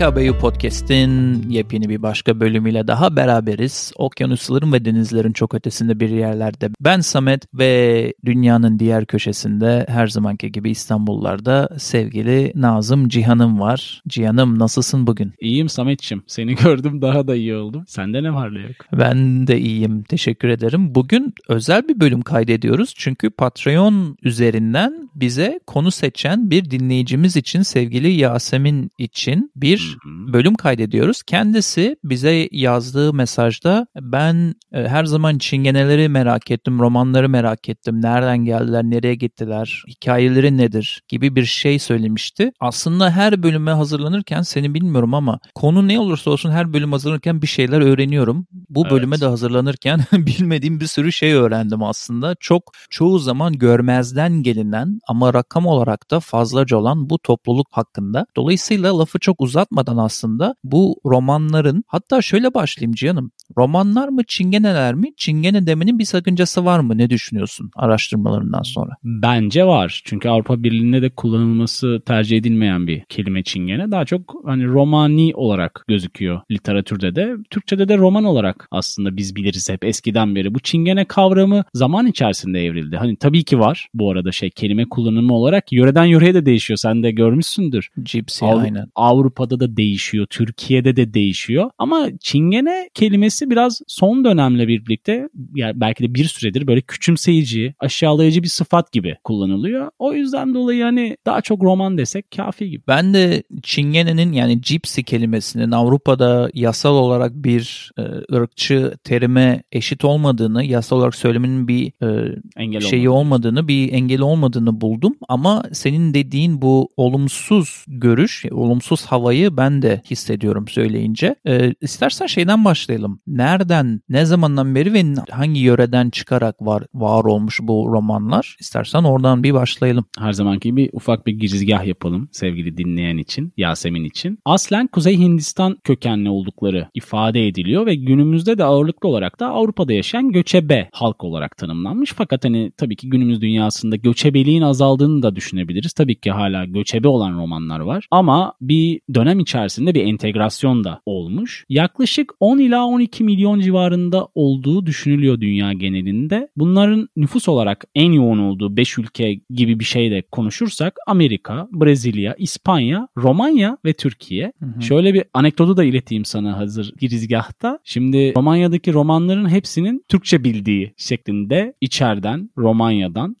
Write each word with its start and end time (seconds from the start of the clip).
PKBU 0.00 0.38
Podcast'in 0.38 1.42
yepyeni 1.50 1.88
bir 1.88 2.02
başka 2.02 2.40
bölümüyle 2.40 2.86
daha 2.86 3.16
beraberiz. 3.16 3.92
Okyanusların 3.96 4.72
ve 4.72 4.84
denizlerin 4.84 5.32
çok 5.32 5.54
ötesinde 5.54 6.00
bir 6.00 6.08
yerlerde. 6.08 6.70
Ben 6.80 7.00
Samet 7.00 7.46
ve 7.54 8.14
dünyanın 8.24 8.78
diğer 8.78 9.06
köşesinde 9.06 9.86
her 9.88 10.06
zamanki 10.06 10.52
gibi 10.52 10.70
İstanbullarda 10.70 11.68
sevgili 11.78 12.52
Nazım 12.54 13.08
Cihan'ım 13.08 13.60
var. 13.60 14.02
Cihan'ım 14.08 14.58
nasılsın 14.58 15.06
bugün? 15.06 15.32
İyiyim 15.40 15.68
Samet'ciğim. 15.68 16.22
Seni 16.26 16.54
gördüm 16.64 17.02
daha 17.02 17.26
da 17.26 17.36
iyi 17.36 17.54
oldum. 17.54 17.84
Sende 17.86 18.22
ne 18.22 18.34
var 18.34 18.54
ne 18.54 18.60
yok? 18.60 18.76
Ben 18.92 19.46
de 19.46 19.60
iyiyim. 19.60 20.02
Teşekkür 20.02 20.48
ederim. 20.48 20.94
Bugün 20.94 21.34
özel 21.48 21.88
bir 21.88 22.00
bölüm 22.00 22.22
kaydediyoruz. 22.22 22.94
Çünkü 22.96 23.30
Patreon 23.30 24.16
üzerinden 24.22 25.10
bize 25.14 25.60
konu 25.66 25.90
seçen 25.90 26.50
bir 26.50 26.70
dinleyicimiz 26.70 27.36
için 27.36 27.62
sevgili 27.62 28.12
Yasemin 28.12 28.90
için 28.98 29.52
bir 29.56 29.89
bölüm 30.04 30.54
kaydediyoruz. 30.54 31.22
Kendisi 31.22 31.96
bize 32.04 32.48
yazdığı 32.52 33.14
mesajda 33.14 33.86
ben 34.00 34.54
e, 34.72 34.88
her 34.88 35.04
zaman 35.04 35.38
çingeneleri 35.38 36.08
merak 36.08 36.50
ettim, 36.50 36.78
romanları 36.78 37.28
merak 37.28 37.68
ettim. 37.68 38.02
Nereden 38.02 38.38
geldiler, 38.38 38.84
nereye 38.84 39.14
gittiler, 39.14 39.84
hikayeleri 39.88 40.56
nedir 40.56 41.02
gibi 41.08 41.36
bir 41.36 41.44
şey 41.44 41.78
söylemişti. 41.78 42.52
Aslında 42.60 43.10
her 43.10 43.42
bölüme 43.42 43.70
hazırlanırken 43.70 44.42
seni 44.42 44.74
bilmiyorum 44.74 45.14
ama 45.14 45.38
konu 45.54 45.88
ne 45.88 46.00
olursa 46.00 46.30
olsun 46.30 46.50
her 46.50 46.72
bölüm 46.72 46.92
hazırlanırken 46.92 47.42
bir 47.42 47.46
şeyler 47.46 47.80
öğreniyorum. 47.80 48.46
Bu 48.68 48.82
Evet. 48.82 48.92
bölüme 48.92 49.20
de 49.20 49.26
hazırlanırken 49.26 50.00
bilmediğim 50.12 50.80
bir 50.80 50.86
sürü 50.86 51.12
şey 51.12 51.32
öğrendim 51.32 51.82
aslında. 51.82 52.34
Çok 52.40 52.62
çoğu 52.90 53.18
zaman 53.18 53.52
görmezden 53.52 54.32
gelinen 54.42 55.00
ama 55.08 55.34
rakam 55.34 55.66
olarak 55.66 56.10
da 56.10 56.20
fazlaca 56.20 56.76
olan 56.76 57.10
bu 57.10 57.18
topluluk 57.18 57.66
hakkında. 57.70 58.26
Dolayısıyla 58.36 58.98
lafı 58.98 59.18
çok 59.18 59.40
uzatmadan 59.80 60.04
aslında 60.04 60.54
bu 60.64 60.96
romanların 61.04 61.84
hatta 61.86 62.22
şöyle 62.22 62.54
başlayayım 62.54 62.92
canım. 62.94 63.30
Romanlar 63.58 64.08
mı 64.08 64.22
çingeneler 64.28 64.94
mi? 64.94 65.08
Çingene 65.16 65.66
demenin 65.66 65.98
bir 65.98 66.04
sakıncası 66.04 66.64
var 66.64 66.80
mı? 66.80 66.98
Ne 66.98 67.10
düşünüyorsun 67.10 67.70
araştırmalarından 67.76 68.62
sonra? 68.62 68.90
Bence 69.04 69.64
var. 69.64 70.02
Çünkü 70.04 70.28
Avrupa 70.28 70.62
Birliği'nde 70.62 71.02
de 71.02 71.10
kullanılması 71.10 72.02
tercih 72.06 72.36
edilmeyen 72.38 72.86
bir 72.86 73.02
kelime 73.08 73.42
çingene. 73.42 73.90
Daha 73.90 74.04
çok 74.04 74.34
hani 74.44 74.66
romani 74.66 75.32
olarak 75.34 75.84
gözüküyor 75.88 76.40
literatürde 76.50 77.14
de. 77.14 77.36
Türkçede 77.50 77.88
de 77.88 77.96
roman 77.98 78.24
olarak 78.24 78.68
aslında 78.70 79.16
biz 79.16 79.36
biliriz 79.36 79.70
hep 79.70 79.84
eskiden 79.84 80.34
beri. 80.34 80.54
Bu 80.54 80.60
çingene 80.60 81.04
kavramı 81.04 81.64
zaman 81.74 82.06
içerisinde 82.06 82.64
evrildi. 82.64 82.96
Hani 82.96 83.16
tabii 83.16 83.44
ki 83.44 83.58
var 83.58 83.88
bu 83.94 84.10
arada 84.10 84.32
şey 84.32 84.50
kelime 84.50 84.88
kullanımı 84.88 85.34
olarak 85.34 85.72
yöreden 85.72 86.04
yöreye 86.04 86.34
de 86.34 86.46
değişiyor. 86.46 86.78
Sen 86.78 87.02
de 87.02 87.10
görmüşsündür. 87.10 87.88
Gypsy 88.04 88.44
Avru- 88.44 88.60
aynen. 88.60 88.86
Avrupa'da 88.94 89.60
da 89.60 89.69
değişiyor, 89.76 90.26
Türkiye'de 90.30 90.96
de 90.96 91.14
değişiyor. 91.14 91.70
Ama 91.78 92.08
çingene 92.20 92.90
kelimesi 92.94 93.50
biraz 93.50 93.80
son 93.86 94.24
dönemle 94.24 94.68
birlikte 94.68 95.28
yani 95.54 95.80
belki 95.80 96.04
de 96.04 96.14
bir 96.14 96.24
süredir 96.24 96.66
böyle 96.66 96.80
küçümseyici, 96.80 97.74
aşağılayıcı 97.78 98.42
bir 98.42 98.48
sıfat 98.48 98.92
gibi 98.92 99.16
kullanılıyor. 99.24 99.90
O 99.98 100.12
yüzden 100.12 100.54
dolayı 100.54 100.82
hani 100.82 101.16
daha 101.26 101.40
çok 101.40 101.62
roman 101.62 101.98
desek 101.98 102.30
kafi 102.36 102.70
gibi. 102.70 102.82
Ben 102.88 103.14
de 103.14 103.42
çingenenin 103.62 104.32
yani 104.32 104.60
gypsy 104.60 105.00
kelimesinin 105.00 105.70
Avrupa'da 105.70 106.50
yasal 106.54 106.94
olarak 106.94 107.32
bir 107.34 107.90
e, 107.98 108.02
ırkçı 108.36 108.94
terime 109.04 109.62
eşit 109.72 110.04
olmadığını, 110.04 110.64
yasal 110.64 110.96
olarak 110.96 111.14
söylemenin 111.14 111.68
bir 111.68 111.92
e, 112.02 112.38
Engel 112.56 112.80
şeyi 112.80 113.08
olmadı. 113.08 113.20
olmadığını, 113.20 113.68
bir 113.68 113.92
engeli 113.92 114.22
olmadığını 114.22 114.80
buldum. 114.80 115.14
Ama 115.28 115.62
senin 115.72 116.14
dediğin 116.14 116.62
bu 116.62 116.88
olumsuz 116.96 117.84
görüş, 117.88 118.44
olumsuz 118.50 119.06
havayı 119.06 119.56
ben 119.60 119.82
de 119.82 120.02
hissediyorum 120.10 120.68
söyleyince. 120.68 121.34
E, 121.46 121.74
istersen 121.80 122.26
şeyden 122.26 122.64
başlayalım. 122.64 123.20
Nereden, 123.26 124.00
ne 124.08 124.24
zamandan 124.24 124.74
beri 124.74 124.92
ve 124.92 125.00
hangi 125.30 125.60
yöreden 125.60 126.10
çıkarak 126.10 126.56
var 126.60 126.82
var 126.94 127.24
olmuş 127.24 127.60
bu 127.62 127.88
romanlar? 127.92 128.56
İstersen 128.60 129.04
oradan 129.04 129.42
bir 129.42 129.54
başlayalım. 129.54 130.04
Her 130.18 130.32
zamanki 130.32 130.70
gibi 130.70 130.90
ufak 130.92 131.26
bir 131.26 131.32
girizgah 131.32 131.84
yapalım 131.84 132.28
sevgili 132.32 132.76
dinleyen 132.76 133.18
için, 133.18 133.52
Yasemin 133.56 134.04
için. 134.04 134.38
Aslen 134.44 134.86
Kuzey 134.86 135.18
Hindistan 135.18 135.76
kökenli 135.84 136.30
oldukları 136.30 136.88
ifade 136.94 137.48
ediliyor 137.48 137.86
ve 137.86 137.94
günümüzde 137.94 138.58
de 138.58 138.64
ağırlıklı 138.64 139.08
olarak 139.08 139.40
da 139.40 139.48
Avrupa'da 139.48 139.92
yaşayan 139.92 140.32
göçebe 140.32 140.88
halk 140.92 141.24
olarak 141.24 141.56
tanımlanmış. 141.56 142.12
Fakat 142.16 142.44
hani 142.44 142.72
tabii 142.76 142.96
ki 142.96 143.08
günümüz 143.08 143.40
dünyasında 143.40 143.96
göçebeliğin 143.96 144.62
azaldığını 144.62 145.22
da 145.22 145.36
düşünebiliriz. 145.36 145.92
Tabii 145.92 146.20
ki 146.20 146.30
hala 146.30 146.64
göçebe 146.64 147.08
olan 147.08 147.38
romanlar 147.38 147.80
var. 147.80 148.06
Ama 148.10 148.54
bir 148.60 149.00
dönem 149.14 149.40
içerisinde 149.50 149.94
bir 149.94 150.04
entegrasyon 150.04 150.84
da 150.84 151.00
olmuş. 151.06 151.64
Yaklaşık 151.68 152.32
10 152.40 152.58
ila 152.58 152.84
12 152.84 153.24
milyon 153.24 153.60
civarında 153.60 154.28
olduğu 154.34 154.86
düşünülüyor 154.86 155.40
dünya 155.40 155.72
genelinde. 155.72 156.48
Bunların 156.56 157.08
nüfus 157.16 157.48
olarak 157.48 157.84
en 157.94 158.12
yoğun 158.12 158.38
olduğu 158.38 158.76
5 158.76 158.98
ülke 158.98 159.40
gibi 159.50 159.80
bir 159.80 159.84
şey 159.84 160.10
de 160.10 160.22
konuşursak 160.22 160.96
Amerika, 161.06 161.68
Brezilya, 161.72 162.34
İspanya, 162.38 163.08
Romanya 163.16 163.78
ve 163.84 163.92
Türkiye. 163.92 164.52
hı. 164.60 164.82
Şöyle 164.82 165.14
bir 165.14 165.24
anekdotu 165.34 165.76
da 165.76 165.84
ileteyim 165.84 166.24
sana 166.24 166.56
hazır 166.56 166.92
girizgahta. 167.00 167.78
Şimdi 167.84 168.32
Romanya'daki 168.36 168.92
romanların 168.92 169.48
hepsinin 169.48 170.04
Türkçe 170.08 170.44
bildiği 170.44 170.94
şeklinde 170.96 171.74
içeriden 171.80 172.50
Romanya'dan 172.58 173.36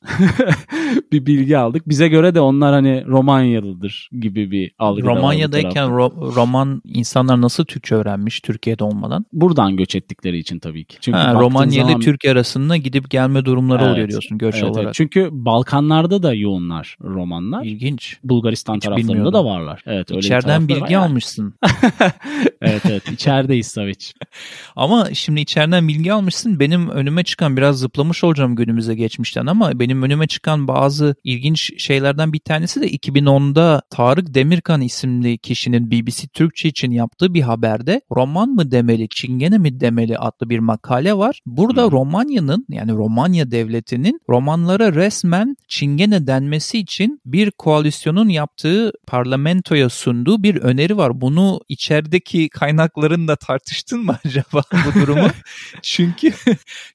bir 1.12 1.26
bilgi 1.26 1.58
aldık. 1.58 1.88
Bize 1.88 2.08
göre 2.08 2.34
de 2.34 2.40
onlar 2.40 2.72
hani 2.72 3.04
Romanyalıdır 3.06 4.10
gibi 4.20 4.50
bir 4.50 4.72
algı 4.78 5.02
Romanya'dayken. 5.02 5.90
Ro- 6.00 6.34
roman 6.34 6.82
insanlar 6.84 7.40
nasıl 7.40 7.64
Türkçe 7.64 7.94
öğrenmiş 7.94 8.40
Türkiye'de 8.40 8.84
olmadan? 8.84 9.26
buradan 9.32 9.76
göç 9.76 9.94
ettikleri 9.94 10.38
için 10.38 10.58
tabii 10.58 10.84
ki. 10.84 10.96
Çünkü 11.00 11.18
Ha, 11.18 11.24
baktığın 11.26 11.40
Romanya 11.40 11.72
ile 11.72 11.80
zaman- 11.90 12.00
Türkiye 12.00 12.32
arasında 12.32 12.76
gidip 12.76 13.10
gelme 13.10 13.44
durumları 13.44 13.82
Evet, 13.82 13.92
oluyor 13.92 14.08
diyorsun 14.08 14.38
göç 14.38 14.54
Evet, 14.54 14.64
evet. 14.64 14.76
olarak. 14.76 14.94
Çünkü 14.94 15.28
Balkanlarda 15.32 16.22
da 16.22 16.34
yoğunlar 16.34 16.96
romanlar. 17.04 17.64
İlginç. 17.64 18.18
Bulgaristan 18.24 18.74
Hiç 18.76 18.82
taraflarında 18.82 19.08
bilmiyordum. 19.12 19.32
da 19.34 19.44
varlar. 19.44 19.82
Evet, 19.86 20.10
öyle 20.10 20.20
İçeriden 20.20 20.68
bilgi 20.68 20.80
var 20.98 21.04
almışsın. 21.04 21.54
evet 22.62 22.82
evet 22.90 23.12
içerideyiz 23.12 23.66
Saviç. 23.66 24.14
Ama 24.76 25.08
şimdi 25.14 25.40
içeriden 25.40 25.88
bilgi 25.88 26.12
almışsın. 26.12 26.60
Benim 26.60 26.88
önüme 26.88 27.24
çıkan 27.24 27.56
biraz 27.56 27.78
zıplamış 27.78 28.24
olacağım 28.24 28.56
günümüze 28.56 28.94
geçmişten 28.94 29.46
ama 29.46 29.78
benim 29.80 30.02
önüme 30.02 30.26
çıkan 30.26 30.68
bazı 30.68 31.14
ilginç 31.24 31.82
şeylerden 31.82 32.32
bir 32.32 32.38
tanesi 32.38 32.80
de 32.80 32.88
2010'da 32.90 33.82
Tarık 33.90 34.34
Demirkan 34.34 34.80
isimli 34.80 35.38
kişinin 35.38 35.89
BBC 35.90 36.28
Türkçe 36.28 36.68
için 36.68 36.90
yaptığı 36.90 37.34
bir 37.34 37.42
haberde 37.42 38.00
roman 38.16 38.48
mı 38.48 38.70
demeli, 38.70 39.08
çingene 39.08 39.58
mi 39.58 39.80
demeli 39.80 40.18
adlı 40.18 40.50
bir 40.50 40.58
makale 40.58 41.16
var. 41.16 41.40
Burada 41.46 41.82
Hı. 41.82 41.90
Romanya'nın 41.90 42.66
yani 42.68 42.92
Romanya 42.92 43.50
devletinin 43.50 44.20
romanlara 44.28 44.94
resmen 44.94 45.56
çingene 45.68 46.26
denmesi 46.26 46.78
için 46.78 47.20
bir 47.24 47.50
koalisyonun 47.50 48.28
yaptığı 48.28 48.92
parlamentoya 49.06 49.88
sunduğu 49.88 50.42
bir 50.42 50.56
öneri 50.56 50.96
var. 50.96 51.20
Bunu 51.20 51.60
içerideki 51.68 52.48
kaynaklarında 52.48 53.36
tartıştın 53.36 54.04
mı 54.04 54.16
acaba 54.24 54.62
bu 54.72 55.00
durumu? 55.00 55.28
çünkü 55.82 56.32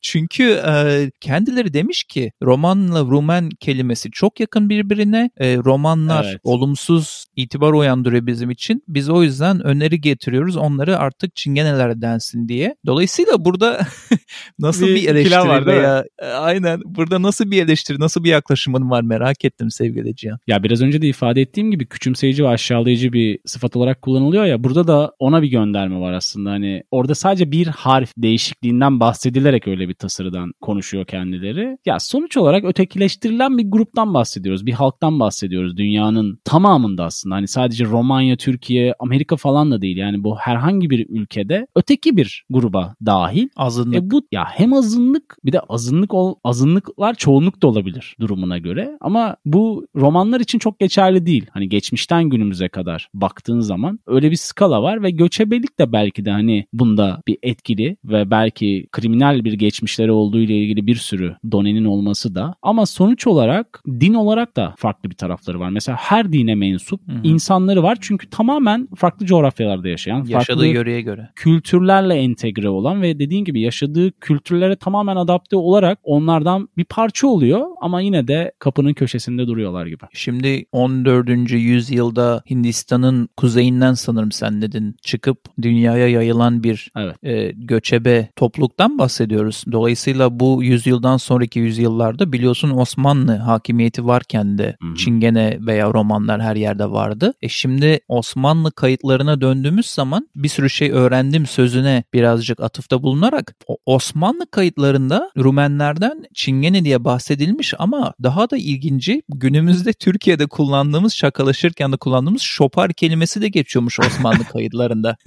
çünkü 0.02 0.44
e, 0.44 1.12
kendileri 1.22 1.74
demiş 1.74 2.04
ki 2.04 2.32
romanla 2.44 3.02
Rumen 3.02 3.50
kelimesi 3.60 4.12
çok 4.12 4.40
yakın 4.40 4.70
birbirine. 4.70 5.30
E, 5.38 5.58
romanlar 5.58 6.26
Evet. 6.30 6.40
olumsuz 6.44 7.26
itibar 7.36 7.74
uyandırıyor 7.74 8.28
bizim 8.28 8.52
için. 8.52 8.84
Biz 8.88 9.10
o 9.10 9.24
yüzden 9.24 9.66
öneri 9.66 10.02
getiriyoruz. 10.02 10.58
Onları 10.58 10.98
artık 10.98 11.36
çingeneler 11.36 12.02
densin 12.02 12.48
diye. 12.48 12.76
Dolayısıyla 12.86 13.46
burada 13.46 13.88
nasıl 14.60 14.88
Bir 14.88 14.96
bir, 14.96 15.10
eleştiri 15.10 15.40
var, 15.40 15.66
veya 15.66 16.06
e, 16.20 16.26
aynen 16.26 16.82
burada 16.86 17.22
nasıl 17.22 17.52
bir 17.52 17.64
eleştiri, 17.64 18.00
nasıl 18.00 18.24
bir 18.24 18.30
yaklaşımın 18.30 18.90
var 18.90 19.02
merak 19.02 19.46
ettim 19.46 19.72
sevgili 19.72 20.16
Cihan. 20.16 20.40
Ya 20.48 20.64
biraz 20.64 20.82
önce 20.82 21.02
de 21.02 21.08
ifade 21.08 21.42
ettiğim 21.42 21.72
gibi 21.72 21.86
küçümseyici 21.86 22.44
ve 22.44 22.48
aşağılayıcı 22.48 23.14
bir 23.14 23.40
sıfat 23.46 23.76
olarak 23.76 24.02
kullanılıyor 24.02 24.46
ya. 24.46 24.64
Burada 24.64 24.88
da 24.88 25.12
ona 25.20 25.42
bir 25.42 25.48
gönderme 25.48 26.00
var 26.00 26.14
aslında. 26.14 26.52
Hani 26.52 26.84
orada 26.92 27.16
sadece 27.16 27.52
bir 27.52 27.68
harf 27.68 28.12
değişikliğinden 28.18 29.00
bahsedilerek 29.00 29.68
öyle 29.68 29.90
bir 29.90 29.94
tasarıdan 29.94 30.52
konuşuyor 30.62 31.06
kendileri. 31.06 31.78
Ya 31.86 32.00
sonuç 32.00 32.38
olarak 32.38 32.66
ötekileştirilen 32.66 33.58
bir 33.58 33.72
gruptan 33.72 34.14
bahsediyoruz. 34.14 34.66
Bir 34.66 34.74
halktan 34.74 35.20
bahsediyoruz. 35.20 35.78
Dünyanın 35.78 36.40
tamamında 36.44 37.04
aslında. 37.06 37.36
Hani 37.36 37.48
sadece 37.48 37.86
Romanya, 37.86 38.38
Türkiye, 38.38 38.75
Amerika 39.00 39.36
falan 39.36 39.72
da 39.72 39.82
değil. 39.82 39.98
Yani 39.98 40.24
bu 40.24 40.36
herhangi 40.38 40.90
bir 40.90 41.10
ülkede 41.10 41.68
öteki 41.76 42.18
bir 42.18 42.46
gruba 42.50 42.96
dahil. 43.06 43.48
Azınlık. 43.56 43.96
E 43.96 44.12
bu 44.12 44.22
ya 44.32 44.46
hem 44.46 44.74
azınlık 44.74 45.38
bir 45.46 45.52
de 45.52 45.60
azınlık 45.60 46.14
ol, 46.14 46.36
azınlıklar 46.44 47.14
çoğunluk 47.14 47.62
da 47.62 47.68
olabilir 47.68 48.16
durumuna 48.20 48.58
göre. 48.58 48.98
Ama 49.02 49.36
bu 49.46 49.88
romanlar 49.96 50.40
için 50.40 50.60
çok 50.60 50.80
geçerli 50.80 51.26
değil. 51.26 51.46
Hani 51.52 51.70
geçmişten 51.70 52.24
günümüze 52.24 52.68
kadar 52.68 53.10
baktığın 53.14 53.60
zaman 53.60 54.00
öyle 54.08 54.32
bir 54.32 54.36
skala 54.36 54.82
var 54.82 55.04
ve 55.04 55.10
göçebelik 55.10 55.80
de 55.80 55.92
belki 55.92 56.26
de 56.26 56.32
hani 56.32 56.66
bunda 56.74 57.22
bir 57.28 57.38
etkili 57.44 57.98
ve 58.06 58.32
belki 58.32 58.88
kriminal 58.92 59.44
bir 59.44 59.54
geçmişleri 59.54 60.12
olduğu 60.12 60.40
ile 60.40 60.58
ilgili 60.58 60.88
bir 60.88 60.96
sürü 60.96 61.36
donenin 61.52 61.86
olması 61.86 62.36
da 62.36 62.56
ama 62.62 62.86
sonuç 62.86 63.28
olarak 63.28 63.82
din 63.88 64.14
olarak 64.14 64.58
da 64.58 64.74
farklı 64.78 65.10
bir 65.10 65.16
tarafları 65.16 65.60
var. 65.60 65.70
Mesela 65.70 65.98
her 66.02 66.34
dine 66.34 66.56
mensup 66.56 67.08
Hı-hı. 67.08 67.20
insanları 67.24 67.84
var 67.84 67.98
çünkü 68.02 68.30
tamamen 68.56 68.88
farklı 68.96 69.26
coğrafyalarda 69.26 69.88
yaşayan, 69.88 70.18
yaşadığı 70.18 70.38
farklı 70.38 70.68
yöreye 70.68 71.02
göre 71.02 71.30
kültürlerle 71.36 72.14
entegre 72.14 72.70
olan 72.70 73.02
ve 73.02 73.20
dediğin 73.20 73.46
gibi 73.46 73.62
yaşadığı 73.62 74.12
kültürlere 74.12 74.76
tamamen 74.76 75.16
adapte 75.16 75.56
olarak 75.56 76.00
onlardan 76.04 76.70
bir 76.78 76.84
parça 76.84 77.28
oluyor 77.28 77.66
ama 77.82 78.02
yine 78.02 78.28
de 78.28 78.52
kapının 78.60 78.94
köşesinde 78.94 79.48
duruyorlar 79.48 79.86
gibi. 79.86 80.04
Şimdi 80.14 80.66
14. 80.72 81.30
yüzyılda 81.52 82.44
Hindistan'ın 82.50 83.30
kuzeyinden 83.38 83.94
sanırım 83.94 84.32
sen 84.32 84.62
dedin 84.62 84.96
çıkıp 85.02 85.38
dünyaya 85.62 86.08
yayılan 86.08 86.64
bir 86.64 86.92
evet. 86.98 87.24
e, 87.24 87.52
göçebe 87.52 88.28
topluluktan 88.36 89.00
bahsediyoruz. 89.00 89.64
Dolayısıyla 89.72 90.40
bu 90.40 90.64
yüzyıldan 90.64 91.18
sonraki 91.18 91.60
yüzyıllarda 91.60 92.32
biliyorsun 92.32 92.70
Osmanlı 92.70 93.36
hakimiyeti 93.36 94.06
varken 94.06 94.58
de 94.58 94.76
Hı-hı. 94.82 94.96
Çingene 94.96 95.58
veya 95.62 95.94
romanlar 95.94 96.42
her 96.42 96.56
yerde 96.56 96.92
vardı. 96.92 97.34
E 97.42 97.50
şimdi 97.50 98.00
Osmanlı 98.08 98.45
kayıtlarına 98.72 99.42
döndüğümüz 99.42 99.86
zaman 99.86 100.30
bir 100.36 100.50
sürü 100.50 100.70
şey 100.70 100.92
öğrendim 100.92 101.46
sözüne 101.46 102.04
birazcık 102.14 102.60
atıfta 102.60 103.04
bulunarak 103.04 103.56
Osmanlı 103.86 104.52
kayıtlarında 104.52 105.32
Rumenlerden 105.38 106.24
Çingene 106.34 106.86
diye 106.86 107.04
bahsedilmiş 107.04 107.74
ama 107.80 108.14
daha 108.24 108.50
da 108.50 108.58
ilginci 108.58 109.22
günümüzde 109.30 109.94
Türkiye'de 109.94 110.46
kullandığımız 110.46 111.14
şakalaşırken 111.14 111.92
de 111.92 111.98
kullandığımız 111.98 112.42
şopar 112.42 112.94
kelimesi 112.94 113.42
de 113.42 113.48
geçiyormuş 113.48 114.00
Osmanlı 114.00 114.44
kayıtlarında. 114.54 115.18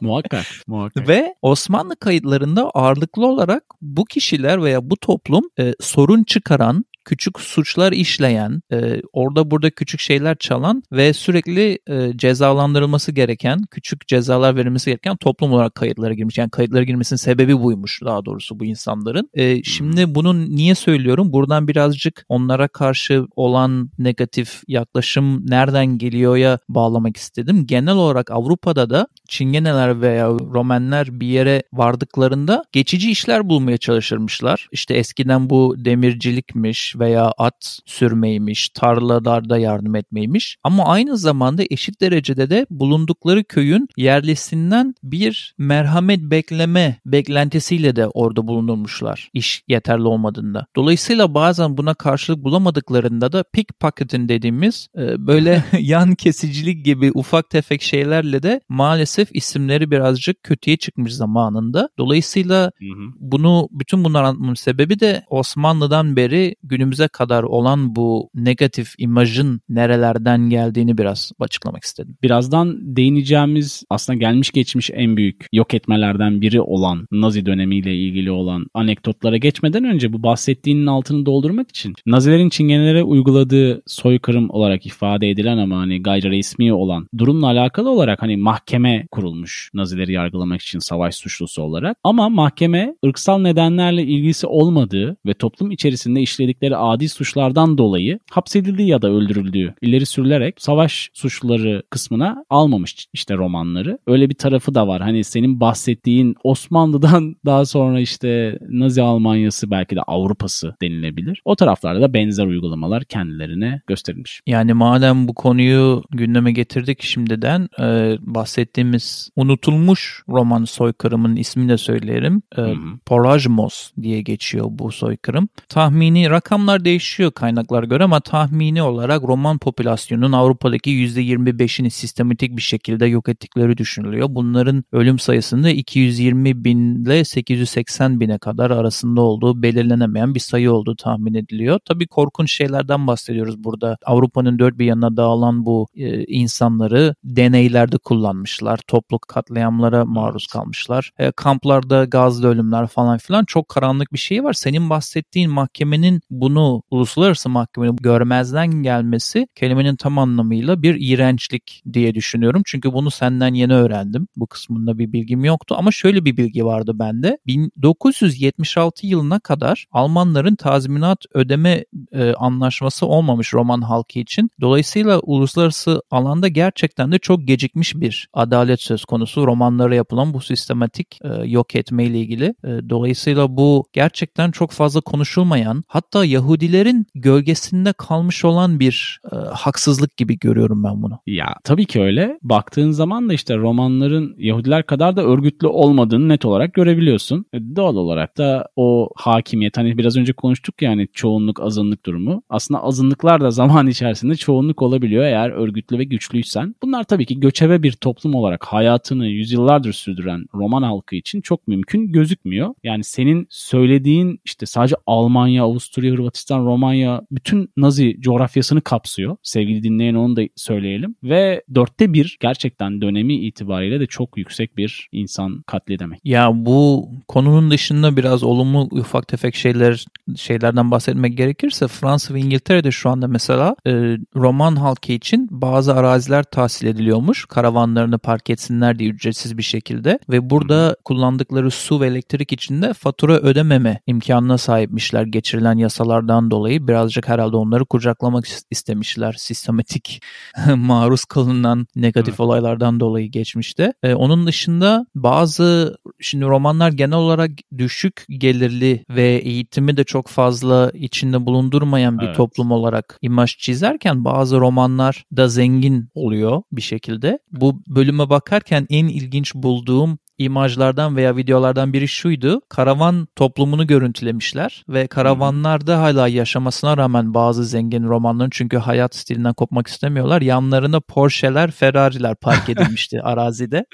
muhakkak, 0.00 0.46
muhakkak. 0.66 1.08
Ve 1.08 1.34
Osmanlı 1.42 1.96
kayıtlarında 1.96 2.70
ağırlıklı 2.70 3.26
olarak 3.26 3.64
bu 3.82 4.04
kişiler 4.04 4.62
veya 4.62 4.90
bu 4.90 4.96
toplum 4.96 5.44
e, 5.58 5.74
sorun 5.80 6.24
çıkaran, 6.24 6.84
küçük 7.04 7.40
suçlar 7.40 7.92
işleyen, 7.92 8.62
e, 8.72 9.02
orada 9.12 9.50
burada 9.50 9.70
küçük 9.70 10.00
şeyler 10.00 10.36
çalan 10.36 10.82
ve 10.92 11.12
sürekli 11.12 11.78
e, 11.86 12.12
cezalandırılması 12.16 13.12
gereken, 13.12 13.62
küçük 13.70 14.06
cezalar 14.06 14.56
verilmesi 14.56 14.90
gereken 14.90 15.16
toplum 15.16 15.52
olarak 15.52 15.74
kayıtlara 15.74 16.14
girmiş. 16.14 16.38
Yani 16.38 16.50
kayıtlara 16.50 16.84
girmesinin 16.84 17.16
sebebi 17.16 17.62
buymuş 17.62 18.00
daha 18.04 18.24
doğrusu 18.24 18.60
bu 18.60 18.64
insanların. 18.64 19.30
E, 19.34 19.62
şimdi 19.62 20.14
bunu 20.14 20.48
niye 20.48 20.74
söylüyorum? 20.74 21.32
Buradan 21.32 21.68
birazcık 21.68 22.24
onlara 22.28 22.68
karşı 22.68 23.26
olan 23.36 23.90
negatif 23.98 24.62
yaklaşım 24.68 25.50
nereden 25.50 25.98
geliyor 25.98 26.36
ya 26.36 26.58
bağlamak 26.68 27.16
istedim. 27.16 27.66
Genel 27.66 27.94
olarak 27.94 28.30
Avrupa'da 28.30 28.90
da 28.90 29.08
Çingeneler 29.28 30.00
veya 30.00 30.26
Romenler 30.28 31.20
bir 31.20 31.26
yere 31.26 31.62
vardıklarında 31.72 32.64
geçici 32.72 33.10
işler 33.10 33.48
bulmaya 33.48 33.78
çalışırmışlar. 33.78 34.68
İşte 34.72 34.94
eskiden 34.94 35.50
bu 35.50 35.74
demircilikmiş, 35.78 36.93
veya 36.98 37.32
at 37.38 37.78
sürmeymiş, 37.86 38.68
tarlalarda 38.68 39.58
yardım 39.58 39.94
etmeymiş 39.94 40.56
ama 40.64 40.84
aynı 40.84 41.16
zamanda 41.16 41.62
eşit 41.70 42.00
derecede 42.00 42.50
de 42.50 42.66
bulundukları 42.70 43.44
köyün 43.44 43.88
yerlisinden 43.96 44.94
bir 45.02 45.54
merhamet 45.58 46.20
bekleme 46.20 47.00
beklentisiyle 47.06 47.96
de 47.96 48.06
orada 48.06 48.46
bulunurmuşlar 48.46 49.30
iş 49.34 49.62
yeterli 49.68 50.02
olmadığında. 50.02 50.66
Dolayısıyla 50.76 51.34
bazen 51.34 51.76
buna 51.76 51.94
karşılık 51.94 52.44
bulamadıklarında 52.44 53.32
da 53.32 53.44
pickpocketing 53.52 54.28
dediğimiz 54.28 54.88
e, 54.98 55.26
böyle 55.26 55.64
yan 55.80 56.14
kesicilik 56.14 56.84
gibi 56.84 57.10
ufak 57.14 57.50
tefek 57.50 57.82
şeylerle 57.82 58.42
de 58.42 58.60
maalesef 58.68 59.28
isimleri 59.32 59.90
birazcık 59.90 60.42
kötüye 60.42 60.76
çıkmış 60.76 61.14
zamanında. 61.14 61.88
Dolayısıyla 61.98 62.72
bunu 63.20 63.68
bütün 63.70 64.04
bunlar 64.04 64.22
anlatmamın 64.22 64.54
sebebi 64.54 65.00
de 65.00 65.24
Osmanlı'dan 65.28 66.16
beri 66.16 66.56
günümüzde 66.62 66.83
günümüze 66.84 67.08
kadar 67.08 67.42
olan 67.42 67.96
bu 67.96 68.30
negatif 68.34 68.94
imajın 68.98 69.60
nerelerden 69.68 70.50
geldiğini 70.50 70.98
biraz 70.98 71.32
açıklamak 71.40 71.84
istedim. 71.84 72.16
Birazdan 72.22 72.96
değineceğimiz 72.96 73.84
aslında 73.90 74.18
gelmiş 74.18 74.50
geçmiş 74.50 74.90
en 74.94 75.16
büyük 75.16 75.46
yok 75.52 75.74
etmelerden 75.74 76.40
biri 76.40 76.60
olan 76.60 77.06
Nazi 77.12 77.46
dönemiyle 77.46 77.94
ilgili 77.94 78.30
olan 78.30 78.66
anekdotlara 78.74 79.36
geçmeden 79.36 79.84
önce 79.84 80.12
bu 80.12 80.22
bahsettiğinin 80.22 80.86
altını 80.86 81.26
doldurmak 81.26 81.70
için 81.70 81.94
Nazilerin 82.06 82.48
Çingenelere 82.48 83.02
uyguladığı 83.02 83.82
soykırım 83.86 84.50
olarak 84.50 84.86
ifade 84.86 85.30
edilen 85.30 85.58
ama 85.58 85.78
hani 85.78 86.02
gayri 86.02 86.30
resmi 86.30 86.72
olan 86.72 87.06
durumla 87.18 87.46
alakalı 87.46 87.90
olarak 87.90 88.22
hani 88.22 88.36
mahkeme 88.36 89.06
kurulmuş 89.10 89.70
Nazileri 89.74 90.12
yargılamak 90.12 90.62
için 90.62 90.78
savaş 90.78 91.14
suçlusu 91.14 91.62
olarak. 91.62 91.96
Ama 92.04 92.28
mahkeme 92.28 92.94
ırksal 93.06 93.38
nedenlerle 93.38 94.02
ilgisi 94.02 94.46
olmadığı 94.46 95.16
ve 95.26 95.34
toplum 95.34 95.70
içerisinde 95.70 96.20
işledikleri 96.20 96.73
işledikleri 96.74 96.94
adi 96.94 97.08
suçlardan 97.08 97.78
dolayı 97.78 98.18
hapsedildiği 98.30 98.88
ya 98.88 99.02
da 99.02 99.08
öldürüldüğü 99.08 99.74
ileri 99.82 100.06
sürülerek 100.06 100.54
savaş 100.58 101.10
suçluları 101.14 101.82
kısmına 101.90 102.44
almamış 102.50 103.06
işte 103.12 103.34
romanları. 103.34 103.98
Öyle 104.06 104.28
bir 104.28 104.34
tarafı 104.34 104.74
da 104.74 104.86
var. 104.88 105.02
Hani 105.02 105.24
senin 105.24 105.60
bahsettiğin 105.60 106.34
Osmanlı'dan 106.44 107.36
daha 107.46 107.66
sonra 107.66 108.00
işte 108.00 108.58
Nazi 108.68 109.02
Almanyası 109.02 109.70
belki 109.70 109.96
de 109.96 110.00
Avrupa'sı 110.06 110.74
denilebilir. 110.82 111.42
O 111.44 111.56
taraflarda 111.56 112.00
da 112.00 112.12
benzer 112.12 112.46
uygulamalar 112.46 113.04
kendilerine 113.04 113.80
gösterilmiş. 113.86 114.40
Yani 114.46 114.74
madem 114.74 115.28
bu 115.28 115.34
konuyu 115.34 116.02
gündeme 116.10 116.52
getirdik 116.52 117.02
şimdiden 117.02 117.68
e, 117.80 118.16
bahsettiğimiz 118.20 119.30
unutulmuş 119.36 120.22
roman 120.28 120.64
soykırımın 120.64 121.36
ismini 121.36 121.68
de 121.68 121.76
söyleyelim. 121.76 122.42
E, 122.58 122.62
Porajmos 123.06 123.90
diye 124.02 124.22
geçiyor 124.22 124.66
bu 124.70 124.92
soykırım. 124.92 125.48
Tahmini 125.68 126.30
rakam 126.30 126.63
rakamlar 126.64 126.84
değişiyor 126.84 127.32
kaynaklara 127.32 127.86
göre 127.86 128.04
ama 128.04 128.20
tahmini 128.20 128.82
olarak 128.82 129.22
roman 129.22 129.58
popülasyonunun 129.58 130.32
Avrupa'daki 130.32 130.90
%25'ini 130.90 131.90
sistematik 131.90 132.56
bir 132.56 132.62
şekilde 132.62 133.06
yok 133.06 133.28
ettikleri 133.28 133.76
düşünülüyor. 133.78 134.28
Bunların 134.30 134.84
ölüm 134.92 135.18
sayısında 135.18 135.70
220 135.70 136.64
bin 136.64 137.04
ile 137.04 137.24
880 137.24 138.20
bine 138.20 138.38
kadar 138.38 138.70
arasında 138.70 139.20
olduğu 139.20 139.62
belirlenemeyen 139.62 140.34
bir 140.34 140.40
sayı 140.40 140.72
olduğu 140.72 140.96
tahmin 140.96 141.34
ediliyor. 141.34 141.80
Tabii 141.84 142.06
korkunç 142.06 142.52
şeylerden 142.52 143.06
bahsediyoruz 143.06 143.64
burada. 143.64 143.96
Avrupa'nın 144.06 144.58
dört 144.58 144.78
bir 144.78 144.86
yanına 144.86 145.16
dağılan 145.16 145.66
bu 145.66 145.86
e, 145.96 146.24
insanları 146.24 147.14
deneylerde 147.24 147.98
kullanmışlar. 147.98 148.80
Toplu 148.86 149.18
katliamlara 149.18 150.04
maruz 150.04 150.46
kalmışlar. 150.46 151.10
E, 151.18 151.32
kamplarda 151.32 152.04
gazlı 152.04 152.48
ölümler 152.48 152.86
falan 152.86 153.18
filan 153.18 153.44
çok 153.44 153.68
karanlık 153.68 154.12
bir 154.12 154.18
şey 154.18 154.44
var. 154.44 154.52
Senin 154.52 154.90
bahsettiğin 154.90 155.50
mahkemenin 155.50 156.20
bunu 156.30 156.53
uluslararası 156.90 157.48
mahkemenin 157.48 157.96
görmezden 157.96 158.82
gelmesi 158.82 159.46
kelimenin 159.54 159.96
tam 159.96 160.18
anlamıyla 160.18 160.82
bir 160.82 160.96
iğrençlik 161.00 161.82
diye 161.92 162.14
düşünüyorum. 162.14 162.62
Çünkü 162.66 162.92
bunu 162.92 163.10
senden 163.10 163.54
yeni 163.54 163.74
öğrendim. 163.74 164.28
Bu 164.36 164.46
kısmında 164.46 164.98
bir 164.98 165.12
bilgim 165.12 165.44
yoktu 165.44 165.74
ama 165.78 165.90
şöyle 165.90 166.24
bir 166.24 166.36
bilgi 166.36 166.64
vardı 166.64 166.92
bende. 166.98 167.38
1976 167.46 169.06
yılına 169.06 169.40
kadar 169.40 169.86
Almanların 169.92 170.54
tazminat 170.54 171.24
ödeme 171.34 171.84
e, 172.12 172.32
anlaşması 172.32 173.06
olmamış 173.06 173.54
Roman 173.54 173.80
halkı 173.82 174.18
için. 174.18 174.50
Dolayısıyla 174.60 175.20
uluslararası 175.20 176.02
alanda 176.10 176.48
gerçekten 176.48 177.12
de 177.12 177.18
çok 177.18 177.46
gecikmiş 177.48 177.94
bir 177.94 178.28
adalet 178.32 178.80
söz 178.80 179.04
konusu 179.04 179.46
romanlara 179.46 179.94
yapılan 179.94 180.34
bu 180.34 180.40
sistematik 180.40 181.18
e, 181.24 181.28
yok 181.48 181.76
etme 181.76 182.04
ile 182.04 182.20
ilgili. 182.20 182.44
E, 182.44 182.68
dolayısıyla 182.90 183.56
bu 183.56 183.86
gerçekten 183.92 184.50
çok 184.50 184.70
fazla 184.70 185.00
konuşulmayan 185.00 185.84
hatta 185.88 186.24
Yahudilerin 186.44 187.06
gölgesinde 187.14 187.92
kalmış 187.92 188.44
olan 188.44 188.80
bir 188.80 189.20
e, 189.32 189.36
haksızlık 189.36 190.16
gibi 190.16 190.38
görüyorum 190.38 190.84
ben 190.84 191.02
bunu. 191.02 191.18
Ya 191.26 191.54
tabii 191.64 191.86
ki 191.86 192.00
öyle. 192.00 192.38
Baktığın 192.42 192.90
zaman 192.90 193.28
da 193.28 193.34
işte 193.34 193.56
romanların 193.56 194.34
Yahudiler 194.38 194.86
kadar 194.86 195.16
da 195.16 195.22
örgütlü 195.24 195.66
olmadığını 195.66 196.28
net 196.28 196.44
olarak 196.44 196.74
görebiliyorsun. 196.74 197.46
E, 197.52 197.58
doğal 197.76 197.96
olarak 197.96 198.38
da 198.38 198.68
o 198.76 199.08
hakimiyet 199.16 199.76
hani 199.76 199.98
biraz 199.98 200.16
önce 200.16 200.32
konuştuk 200.32 200.82
ya 200.82 200.90
hani 200.90 201.08
çoğunluk 201.12 201.60
azınlık 201.60 202.06
durumu. 202.06 202.42
Aslında 202.48 202.82
azınlıklar 202.82 203.40
da 203.40 203.50
zaman 203.50 203.86
içerisinde 203.86 204.34
çoğunluk 204.34 204.82
olabiliyor 204.82 205.24
eğer 205.24 205.50
örgütlü 205.50 205.98
ve 205.98 206.04
güçlüysen. 206.04 206.74
Bunlar 206.82 207.04
tabii 207.04 207.26
ki 207.26 207.40
göçebe 207.40 207.82
bir 207.82 207.92
toplum 207.92 208.34
olarak 208.34 208.64
hayatını 208.64 209.26
yüzyıllardır 209.26 209.92
sürdüren 209.92 210.46
Roman 210.54 210.82
halkı 210.82 211.16
için 211.16 211.40
çok 211.40 211.68
mümkün 211.68 212.12
gözükmüyor. 212.12 212.74
Yani 212.82 213.04
senin 213.04 213.46
söylediğin 213.50 214.40
işte 214.44 214.66
sadece 214.66 214.96
Almanya, 215.06 215.64
Avusturya, 215.64 216.12
Hırvatistan 216.12 216.33
Hırvatistan, 216.34 216.64
Romanya 216.64 217.22
bütün 217.30 217.70
Nazi 217.76 218.16
coğrafyasını 218.20 218.80
kapsıyor. 218.80 219.36
Sevgili 219.42 219.82
dinleyen 219.82 220.14
onu 220.14 220.36
da 220.36 220.42
söyleyelim. 220.56 221.14
Ve 221.22 221.62
dörtte 221.74 222.12
bir 222.12 222.36
gerçekten 222.40 223.00
dönemi 223.00 223.34
itibariyle 223.34 224.00
de 224.00 224.06
çok 224.06 224.38
yüksek 224.38 224.76
bir 224.76 225.08
insan 225.12 225.62
katli 225.66 225.98
demek. 225.98 226.20
Ya 226.24 226.50
bu 226.54 227.08
konunun 227.28 227.70
dışında 227.70 228.16
biraz 228.16 228.42
olumlu 228.42 228.80
ufak 228.80 229.28
tefek 229.28 229.54
şeyler 229.54 230.04
şeylerden 230.36 230.90
bahsetmek 230.90 231.36
gerekirse 231.36 231.88
Fransa 231.88 232.34
ve 232.34 232.40
İngiltere'de 232.40 232.90
şu 232.90 233.10
anda 233.10 233.28
mesela 233.28 233.76
e, 233.86 233.92
Roman 234.36 234.76
halkı 234.76 235.12
için 235.12 235.48
bazı 235.50 235.94
araziler 235.94 236.42
tahsil 236.42 236.86
ediliyormuş. 236.86 237.46
Karavanlarını 237.46 238.18
park 238.18 238.50
etsinler 238.50 238.98
diye 238.98 239.10
ücretsiz 239.10 239.58
bir 239.58 239.62
şekilde 239.62 240.18
ve 240.30 240.50
burada 240.50 240.88
hmm. 240.88 240.94
kullandıkları 241.04 241.70
su 241.70 242.00
ve 242.00 242.06
elektrik 242.06 242.52
için 242.52 242.82
de 242.82 242.92
fatura 242.92 243.36
ödememe 243.36 244.00
imkanına 244.06 244.58
sahipmişler 244.58 245.22
geçirilen 245.22 245.78
yasalardan 246.14 246.50
dolayı. 246.50 246.88
Birazcık 246.88 247.28
herhalde 247.28 247.56
onları 247.56 247.84
kucaklamak 247.84 248.44
istemişler 248.70 249.32
sistematik 249.38 250.22
maruz 250.76 251.24
kalınan 251.24 251.86
negatif 251.96 252.38
hmm. 252.38 252.46
olaylardan 252.46 253.00
dolayı 253.00 253.30
geçmişte. 253.30 253.92
E, 254.02 254.14
onun 254.14 254.46
dışında 254.46 255.06
bazı 255.14 255.96
şimdi 256.20 256.44
romanlar 256.44 256.92
genel 256.92 257.18
olarak 257.18 257.50
düşük 257.78 258.24
gelirli 258.28 259.04
ve 259.10 259.40
eğitimi 259.44 259.96
de 259.96 260.04
çok 260.04 260.28
fazla 260.28 260.90
içinde 260.94 261.46
bulundurmayan 261.46 262.18
bir 262.18 262.26
evet. 262.26 262.36
toplum 262.36 262.70
olarak 262.72 263.18
imaj 263.22 263.56
çizerken 263.58 264.24
bazı 264.24 264.60
romanlar 264.60 265.24
da 265.36 265.48
zengin 265.48 266.08
oluyor 266.14 266.62
bir 266.72 266.82
şekilde. 266.82 267.38
Bu 267.52 267.82
bölüme 267.88 268.28
bakarken 268.28 268.86
en 268.90 269.06
ilginç 269.08 269.54
bulduğum 269.54 270.18
imajlardan 270.38 271.16
veya 271.16 271.36
videolardan 271.36 271.92
biri 271.92 272.08
şuydu. 272.08 272.60
Karavan 272.68 273.28
toplumunu 273.36 273.86
görüntülemişler 273.86 274.84
ve 274.88 275.06
karavanlarda 275.06 275.98
hala 276.02 276.28
yaşamasına 276.28 276.96
rağmen 276.96 277.34
bazı 277.34 277.64
zengin 277.64 278.04
romanların 278.04 278.50
çünkü 278.50 278.76
hayat 278.76 279.14
stilinden 279.14 279.54
kopmak 279.54 279.86
istemiyorlar. 279.86 280.42
Yanlarına 280.42 281.00
Porsche'ler, 281.00 281.70
Ferrari'ler 281.70 282.34
park 282.34 282.68
edilmişti 282.68 283.22
arazide. 283.22 283.84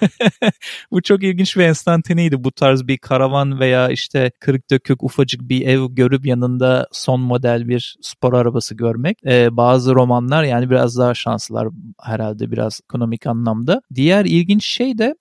Bu 0.90 1.02
çok 1.02 1.22
ilginç 1.22 1.56
ve 1.56 1.64
enstantaneydi 1.64 2.44
bu 2.44 2.52
tarz 2.52 2.86
bir 2.86 2.98
karavan 2.98 3.60
veya 3.60 3.88
işte 3.88 4.30
kırık 4.40 4.70
dökük 4.70 5.02
ufacık 5.02 5.40
bir 5.40 5.66
ev 5.66 5.86
görüp 5.90 6.26
yanında 6.26 6.88
son 6.92 7.20
model 7.20 7.68
bir 7.68 7.96
spor 8.02 8.32
arabası 8.32 8.74
görmek. 8.74 9.18
Ee, 9.26 9.56
bazı 9.56 9.94
romanlar 9.94 10.44
yani 10.44 10.70
biraz 10.70 10.98
daha 10.98 11.14
şanslılar 11.14 11.68
herhalde 12.02 12.50
biraz 12.50 12.80
ekonomik 12.84 13.26
anlamda. 13.26 13.82
Diğer 13.94 14.24
ilginç 14.24 14.66
şey 14.66 14.98
de 14.98 15.14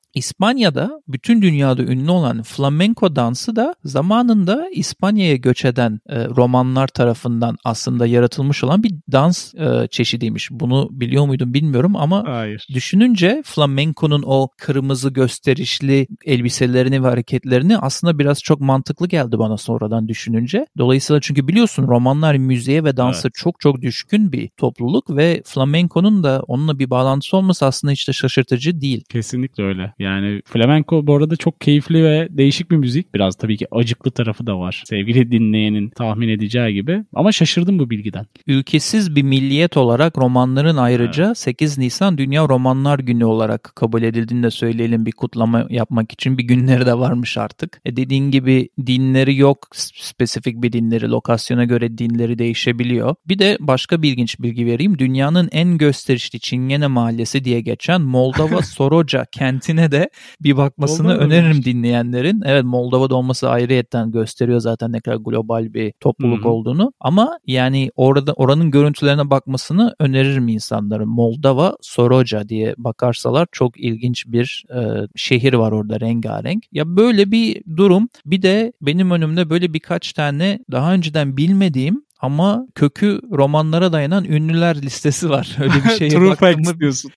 İspanya'da 0.74 1.01
bütün 1.08 1.42
dünyada 1.42 1.84
ünlü 1.84 2.12
olan 2.12 2.44
flamenco 2.44 3.15
dansı 3.15 3.56
da 3.56 3.75
zamanında 3.84 4.70
İspanya'ya 4.74 5.36
göç 5.36 5.65
eden 5.65 6.00
e, 6.10 6.27
romanlar 6.27 6.88
tarafından 6.88 7.58
aslında 7.65 8.08
yaratılmış 8.08 8.63
olan 8.63 8.84
bir 8.84 8.92
dans 9.12 9.56
e, 9.56 9.88
çeşidiymiş. 9.92 10.50
Bunu 10.51 10.88
biliyor 10.92 11.25
muydun 11.25 11.53
bilmiyorum 11.53 11.96
ama 11.96 12.24
Hayır. 12.27 12.68
düşününce 12.74 13.42
flamenco'nun 13.46 14.24
o 14.25 14.48
kırmızı 14.58 15.10
gösterişli 15.10 16.08
elbiselerini 16.25 17.03
ve 17.03 17.08
hareketlerini 17.08 17.77
aslında 17.77 18.20
biraz 18.20 18.44
çok 18.44 18.60
mantıklı 18.62 19.08
geldi 19.08 19.39
bana 19.39 19.58
sonradan 19.58 20.08
düşününce. 20.08 20.65
Dolayısıyla 20.77 21.22
çünkü 21.22 21.48
biliyorsun 21.48 21.88
romanlar 21.88 22.36
müziğe 22.36 22.84
ve 22.84 22.98
dansa 22.98 23.27
evet. 23.27 23.34
çok 23.36 23.60
çok 23.60 23.82
düşkün 23.82 24.32
bir 24.32 24.50
topluluk 24.58 25.10
ve 25.10 25.42
flamenco'nun 25.46 26.24
da 26.24 26.44
onunla 26.48 26.80
bir 26.80 26.89
bağlantısı 26.89 27.38
olması 27.38 27.65
aslında 27.65 27.92
hiç 27.92 28.08
de 28.08 28.13
şaşırtıcı 28.13 28.82
değil. 28.82 29.03
Kesinlikle 29.10 29.63
öyle. 29.63 29.94
Yani 30.00 30.42
flamenco 30.53 31.07
bu 31.07 31.15
arada 31.15 31.36
çok 31.36 31.62
keyifli 31.62 32.03
ve 32.03 32.27
değişik 32.31 32.72
bir 32.72 32.77
müzik. 32.77 33.13
Biraz 33.13 33.36
tabii 33.36 33.57
ki 33.57 33.67
acıklı 33.72 34.12
tarafı 34.12 34.48
da 34.48 34.60
var. 34.60 34.83
Sevgili 34.86 35.31
dinleyenin 35.31 35.89
tahmin 35.89 36.29
edeceği 36.29 36.74
gibi. 36.74 37.03
Ama 37.13 37.31
şaşırdım 37.31 37.79
bu 37.79 37.89
bilgiden. 37.89 38.25
Ülkesiz 38.48 39.15
bir 39.15 39.24
milliyet 39.24 39.77
olarak 39.77 40.17
romanların 40.17 40.77
ayrıca 40.77 41.25
evet. 41.25 41.38
8 41.38 41.77
Nisan 41.77 42.17
Dünya 42.17 42.50
Romanlar 42.50 43.00
Günü 43.00 43.25
olarak 43.25 43.72
kabul 43.75 44.03
edildiğini 44.03 44.43
de 44.43 44.51
söyleyelim 44.51 45.05
bir 45.05 45.12
kutlama 45.12 45.67
yapmak 45.69 46.12
için 46.12 46.38
bir 46.38 46.43
günleri 46.43 46.86
de 46.86 46.93
varmış 47.00 47.38
artık. 47.38 47.81
E 47.86 47.95
dediğin 47.95 48.31
gibi 48.31 48.69
dinleri 48.88 49.38
yok. 49.38 49.67
Spesifik 49.74 50.63
bir 50.63 50.72
dinleri, 50.72 51.10
lokasyona 51.10 51.65
göre 51.65 51.98
dinleri 51.98 52.39
değişebiliyor. 52.39 53.15
Bir 53.27 53.39
de 53.39 53.57
başka 53.60 54.01
bir 54.01 54.12
ilginç 54.12 54.39
bilgi 54.39 54.65
vereyim. 54.65 55.00
Dünyanın 55.00 55.50
en 55.51 55.77
gösterişli 55.77 56.39
Çingene 56.39 56.88
Mahallesi 56.88 57.43
diye 57.43 57.62
geçen 57.62 58.01
Moldova 58.01 58.62
Soroca 58.62 59.25
kentine 59.31 59.91
de 59.91 60.10
bir 60.43 60.57
bakmasını 60.57 61.07
Moldova 61.07 61.23
öneririm 61.23 61.51
olmuş. 61.51 61.65
dinleyenlerin. 61.65 62.41
Evet 62.45 62.63
Moldova'da 62.63 63.15
olması 63.15 63.50
ayrıyetten 63.50 64.12
gösteriyor 64.12 64.59
zaten 64.59 64.91
ne 64.91 65.00
kadar 65.00 65.17
global 65.17 65.73
bir 65.73 65.93
topluluk 66.00 66.39
Hı-hı. 66.39 66.50
olduğunu. 66.50 66.93
Ama 67.00 67.39
yani 67.47 67.89
orada 67.95 68.33
oranın 68.33 68.71
görüntülerine 68.71 69.29
bakmasını 69.29 69.95
öneririm 70.00 70.47
insanların. 70.47 71.09
Moldova 71.09 71.77
Soroca 71.81 72.50
diye 72.50 72.75
bakarsalar 72.77 73.47
çok 73.51 73.79
ilginç 73.79 74.25
bir 74.27 74.63
e, 74.75 75.07
şehir 75.15 75.53
var 75.53 75.71
orada 75.71 76.00
rengarenk. 76.00 76.63
Ya 76.71 76.97
böyle 76.97 77.31
bir 77.31 77.63
durum. 77.77 78.09
Bir 78.25 78.41
de 78.41 78.73
benim 78.81 79.12
önümde 79.12 79.50
böyle 79.50 79.73
birkaç 79.73 80.13
tane 80.13 80.59
daha 80.71 80.93
önceden 80.93 81.38
bilmediğim 81.38 82.03
ama 82.24 82.68
kökü 82.75 83.20
romanlara 83.32 83.94
dayanan 83.94 84.25
ünlüler 84.25 84.82
listesi 84.82 85.30
var. 85.30 85.58
Öyle 85.60 85.74
bir 85.74 85.89
şeye 85.98 86.10
True 86.10 86.36
facts 86.36 86.80
diyorsun. 86.80 87.12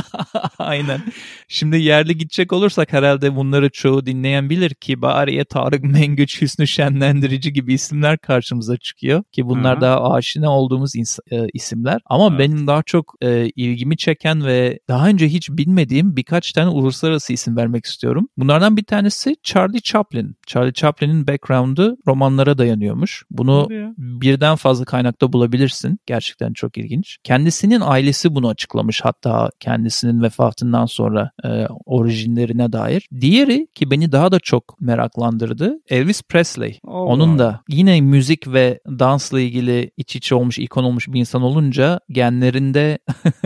Aynen. 0.58 1.00
Şimdi 1.48 1.76
yerli 1.76 2.16
gidecek 2.18 2.52
olursak 2.52 2.92
herhalde 2.92 3.36
bunları 3.36 3.70
çoğu 3.70 4.06
dinleyen 4.06 4.50
bilir 4.50 4.70
ki 4.74 5.02
Bariye, 5.02 5.44
Tarık 5.44 5.84
Mengüç, 5.84 6.42
Hüsnü 6.42 6.66
Şenlendirici 6.66 7.52
gibi 7.52 7.74
isimler 7.74 8.18
karşımıza 8.18 8.76
çıkıyor. 8.76 9.22
Ki 9.32 9.46
bunlar 9.46 9.74
Hı-hı. 9.74 9.80
daha 9.80 10.12
aşina 10.12 10.50
olduğumuz 10.50 10.94
ins- 10.94 11.44
e, 11.44 11.48
isimler. 11.52 12.00
Ama 12.06 12.28
evet. 12.28 12.38
benim 12.38 12.66
daha 12.66 12.82
çok 12.82 13.14
e, 13.22 13.50
ilgimi 13.56 13.96
çeken 13.96 14.46
ve 14.46 14.78
daha 14.88 15.08
önce 15.08 15.28
hiç 15.28 15.50
bilmediğim 15.50 16.16
birkaç 16.16 16.52
tane 16.52 16.68
uluslararası 16.68 17.32
isim 17.32 17.56
vermek 17.56 17.84
istiyorum. 17.84 18.28
Bunlardan 18.36 18.76
bir 18.76 18.84
tanesi 18.84 19.36
Charlie 19.42 19.82
Chaplin. 19.82 20.36
Charlie 20.46 20.72
Chaplin'in 20.72 21.26
background'ı 21.26 21.96
romanlara 22.06 22.58
dayanıyormuş. 22.58 23.24
Bunu 23.30 23.68
birden 23.98 24.43
fazla 24.56 24.84
kaynakta 24.84 25.32
bulabilirsin. 25.32 25.98
Gerçekten 26.06 26.52
çok 26.52 26.78
ilginç. 26.78 27.18
Kendisinin 27.24 27.80
ailesi 27.80 28.34
bunu 28.34 28.48
açıklamış 28.48 29.00
hatta 29.02 29.50
kendisinin 29.60 30.22
vefatından 30.22 30.86
sonra 30.86 31.30
e, 31.44 31.66
orijinlerine 31.86 32.72
dair. 32.72 33.08
Diğeri 33.20 33.66
ki 33.74 33.90
beni 33.90 34.12
daha 34.12 34.32
da 34.32 34.40
çok 34.40 34.80
meraklandırdı 34.80 35.78
Elvis 35.88 36.22
Presley. 36.22 36.80
Allah. 36.86 36.98
Onun 36.98 37.38
da 37.38 37.60
yine 37.68 38.00
müzik 38.00 38.52
ve 38.52 38.80
dansla 38.86 39.40
ilgili 39.40 39.90
iç 39.96 40.16
içe 40.16 40.34
olmuş, 40.34 40.58
ikon 40.58 40.84
olmuş 40.84 41.08
bir 41.08 41.20
insan 41.20 41.42
olunca 41.42 42.00
genlerinde 42.08 42.98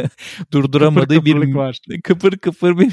durduramadığı 0.53 1.15
kıpır 1.15 1.43
bir 1.43 1.55
var. 1.55 1.79
kıpır 2.05 2.39
kıpır 2.39 2.79
bir 2.79 2.93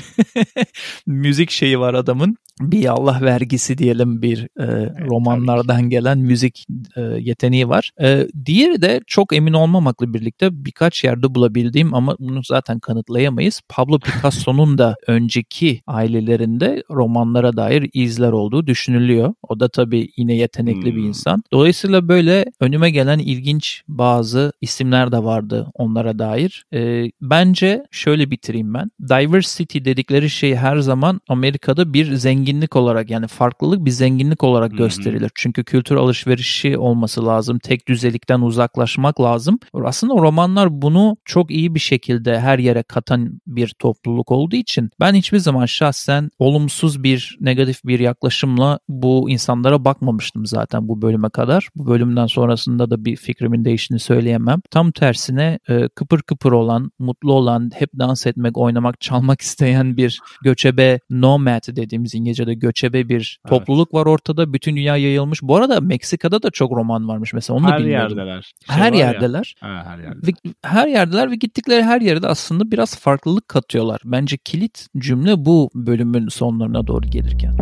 müzik 1.08 1.52
şeyi 1.52 1.80
var 1.80 1.94
adamın 1.94 2.38
bir 2.62 2.86
Allah 2.86 3.20
vergisi 3.22 3.78
diyelim 3.78 4.22
bir 4.22 4.48
e, 4.60 4.94
romanlardan 5.10 5.90
gelen 5.90 6.18
müzik 6.18 6.66
e, 6.96 7.02
yeteneği 7.02 7.70
var. 7.70 7.92
E, 8.02 8.28
diğeri 8.46 8.82
de 8.82 9.02
çok 9.08 9.34
emin 9.34 9.54
olmamakla 9.54 10.14
birlikte 10.14 10.66
birkaç 10.66 11.04
yerde 11.04 11.36
bulabildiğim 11.36 11.94
ama 11.94 12.16
bunu 12.20 12.44
zaten 12.44 12.80
kanıtlayamayız. 12.80 13.62
Pablo 13.70 14.00
Picasso'nun 14.00 14.78
da 14.78 14.96
önceki 15.08 15.82
ailelerinde 15.88 16.84
romanlara 16.92 17.58
dair 17.58 17.90
izler 17.94 18.32
olduğu 18.32 18.68
düşünülüyor. 18.68 19.34
O 19.50 19.60
da 19.60 19.70
tabii 19.70 20.10
yine 20.18 20.36
yetenekli 20.36 20.92
hmm. 20.92 20.96
bir 20.98 21.04
insan. 21.04 21.44
Dolayısıyla 21.54 22.08
böyle 22.08 22.46
önüme 22.60 22.90
gelen 22.90 23.20
ilginç 23.20 23.82
bazı 23.88 24.54
isimler 24.62 25.12
de 25.12 25.24
vardı 25.24 25.68
onlara 25.74 26.20
dair. 26.20 26.66
E, 26.74 27.12
bence 27.22 27.86
şöyle 27.92 28.32
bitireyim 28.32 28.74
ben. 28.74 28.92
Diversity 29.02 29.80
dedikleri 29.86 30.30
şey 30.30 30.56
her 30.56 30.78
zaman 30.78 31.22
Amerika'da 31.28 31.94
bir 31.94 32.16
zengin 32.16 32.46
zenginlik 32.46 32.76
olarak 32.76 33.10
yani 33.10 33.28
farklılık 33.28 33.86
bir 33.86 33.92
zenginlik 33.92 34.44
olarak 34.44 34.78
gösterilir. 34.78 35.32
Çünkü 35.36 35.64
kültür 35.64 35.96
alışverişi 35.96 36.78
olması 36.78 37.26
lazım. 37.26 37.60
Tek 37.60 37.85
düzelikten 37.88 38.42
uzaklaşmak 38.42 39.22
lazım. 39.22 39.60
Aslında 39.84 40.14
romanlar 40.14 40.82
bunu 40.82 41.18
çok 41.26 41.52
iyi 41.52 41.76
bir 41.76 41.80
şekilde 41.80 42.40
her 42.40 42.60
yere 42.60 42.84
katan 42.84 43.42
bir 43.48 43.76
topluluk 43.80 44.32
olduğu 44.32 44.56
için 44.56 44.90
ben 45.00 45.14
hiçbir 45.14 45.40
zaman 45.40 45.66
şahsen 45.66 46.30
olumsuz 46.40 47.04
bir 47.04 47.38
negatif 47.42 47.86
bir 47.86 48.00
yaklaşımla 48.00 48.80
bu 48.90 49.30
insanlara 49.30 49.86
bakmamıştım 49.86 50.46
zaten 50.46 50.88
bu 50.88 51.02
bölüme 51.02 51.30
kadar. 51.30 51.68
Bu 51.76 51.88
bölümden 51.88 52.26
sonrasında 52.26 52.90
da 52.90 53.06
bir 53.06 53.16
fikrimin 53.16 53.66
değiştiğini 53.66 54.00
söyleyemem. 54.00 54.62
Tam 54.72 54.92
tersine 54.92 55.60
e, 55.70 55.88
kıpır 55.88 56.22
kıpır 56.22 56.52
olan, 56.52 56.92
mutlu 57.00 57.34
olan, 57.34 57.72
hep 57.74 57.90
dans 58.00 58.28
etmek, 58.28 58.58
oynamak, 58.58 59.02
çalmak 59.02 59.42
isteyen 59.42 59.98
bir 59.98 60.20
göçebe 60.44 61.00
nomad 61.10 61.76
dediğimiz 61.76 62.16
İngilizce 62.16 62.36
İngilizce'de 62.36 62.54
göçebe 62.54 63.10
bir 63.10 63.40
evet. 63.46 63.50
topluluk 63.50 63.94
var 63.94 64.06
ortada. 64.06 64.54
Bütün 64.54 64.76
dünya 64.76 64.98
yayılmış. 64.98 65.42
Bu 65.42 65.56
arada 65.56 65.82
Meksika'da 65.82 66.44
da 66.44 66.52
çok 66.52 66.72
roman 66.72 67.08
varmış 67.08 67.34
mesela. 67.34 67.58
Onu 67.58 67.65
her 67.72 67.80
da 67.80 67.84
bilmiyordum. 67.84 68.18
yerdeler. 68.18 68.42
Şey 68.42 68.76
her 68.76 68.94
yerdeler. 68.94 69.56
Ya. 69.62 69.70
Ha, 69.70 69.84
her 69.86 69.98
yerdeler. 69.98 70.28
Ve, 70.28 70.52
her 70.64 70.88
yerdeler 70.88 71.32
ve 71.32 71.36
gittikleri 71.36 71.84
her 71.84 72.02
yerde 72.02 72.28
aslında 72.28 72.72
biraz 72.72 73.00
farklılık 73.00 73.48
katıyorlar. 73.48 74.02
Bence 74.06 74.38
kilit 74.38 74.88
cümle 74.98 75.46
bu 75.46 75.70
bölümün 75.76 76.28
sonlarına 76.28 76.88
doğru 76.88 77.08
gelirken. 77.08 77.56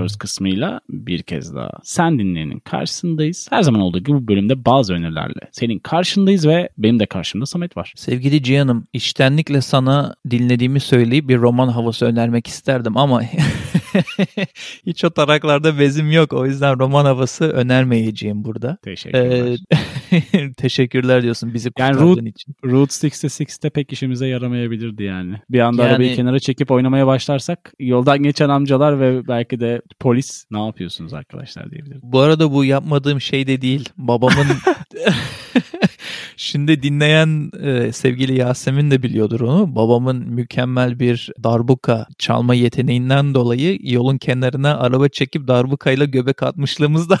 Dinliyoruz 0.00 0.16
kısmıyla 0.16 0.80
bir 0.88 1.22
kez 1.22 1.54
daha 1.54 1.70
sen 1.82 2.18
dinleyenin 2.18 2.58
karşısındayız. 2.58 3.46
Her 3.50 3.62
zaman 3.62 3.80
olduğu 3.80 3.98
gibi 3.98 4.12
bu 4.12 4.28
bölümde 4.28 4.64
bazı 4.64 4.94
önerilerle 4.94 5.40
senin 5.52 5.78
karşındayız 5.78 6.46
ve 6.46 6.68
benim 6.78 6.98
de 6.98 7.06
karşımda 7.06 7.46
Samet 7.46 7.76
var. 7.76 7.92
Sevgili 7.96 8.42
Cihan'ım 8.42 8.86
iştenlikle 8.92 9.60
sana 9.60 10.14
dinlediğimi 10.30 10.80
söyleyip 10.80 11.28
bir 11.28 11.38
roman 11.38 11.68
havası 11.68 12.06
önermek 12.06 12.46
isterdim 12.46 12.96
ama 12.96 13.22
hiç 14.86 15.04
o 15.04 15.10
taraklarda 15.10 15.78
bezim 15.78 16.12
yok. 16.12 16.32
O 16.32 16.46
yüzden 16.46 16.78
roman 16.78 17.04
havası 17.04 17.44
önermeyeceğim 17.44 18.44
burada. 18.44 18.78
Teşekkürler. 18.82 19.58
Ee, 19.72 19.76
teşekkürler 20.56 21.22
diyorsun 21.22 21.54
bizi 21.54 21.70
Yani 21.78 21.92
kurtardığın 21.96 22.26
için. 22.26 22.54
Route 22.64 23.08
66'te 23.08 23.70
pek 23.70 23.92
işimize 23.92 24.26
yaramayabilirdi 24.26 25.02
yani. 25.02 25.34
Bir 25.50 25.60
anda 25.60 25.82
Yani- 25.82 25.90
arabayı 25.92 26.16
kenara 26.16 26.38
çekip 26.40 26.70
oynamaya 26.70 27.06
başlarsak 27.06 27.72
yoldan 27.78 28.22
geçen 28.22 28.48
amcalar 28.48 29.00
ve 29.00 29.28
belki 29.28 29.60
de 29.60 29.82
polis 30.00 30.44
ne 30.50 30.66
yapıyorsunuz 30.66 31.14
arkadaşlar 31.14 31.70
diyebilirdi. 31.70 32.00
Bu 32.02 32.20
arada 32.20 32.52
bu 32.52 32.64
yapmadığım 32.64 33.20
şey 33.20 33.46
de 33.46 33.62
değil. 33.62 33.88
Babamın 33.96 34.46
Şimdi 36.42 36.82
dinleyen 36.82 37.50
e, 37.62 37.92
sevgili 37.92 38.38
Yasemin 38.38 38.90
de 38.90 39.02
biliyordur 39.02 39.40
onu. 39.40 39.74
Babamın 39.76 40.16
mükemmel 40.16 40.98
bir 40.98 41.30
darbuka 41.44 42.06
çalma 42.18 42.54
yeteneğinden 42.54 43.34
dolayı 43.34 43.78
yolun 43.82 44.18
kenarına 44.18 44.78
araba 44.78 45.08
çekip 45.08 45.48
darbukayla 45.48 46.04
göbek 46.04 46.42
atmışlığımız 46.42 47.10
da 47.10 47.18